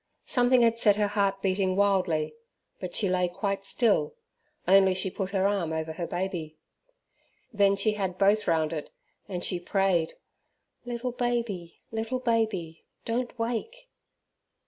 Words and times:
Something 0.25 0.63
had 0.63 0.79
set 0.79 0.95
her 0.95 1.09
heart 1.09 1.43
beating 1.43 1.75
wildly; 1.75 2.33
but 2.79 2.95
she 2.95 3.07
lay 3.07 3.27
quite 3.27 3.67
still, 3.67 4.15
only 4.67 4.95
she 4.95 5.11
put 5.11 5.29
her 5.29 5.45
arm 5.45 5.71
over 5.71 5.93
her 5.93 6.07
baby. 6.07 6.57
Then 7.53 7.75
she 7.75 7.91
had 7.91 8.17
both 8.17 8.47
round 8.47 8.73
it, 8.73 8.89
and 9.29 9.43
she 9.45 9.59
prayed, 9.59 10.15
"Little 10.85 11.11
baby, 11.11 11.81
little 11.91 12.17
baby, 12.17 12.83
don't 13.05 13.37
wake!" 13.37 13.89